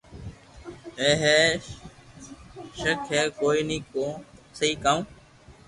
[0.99, 1.31] اي مي
[2.79, 4.05] ݾڪ ھي ڪوئي ني ڪو
[4.57, 4.99] سھي ڪاو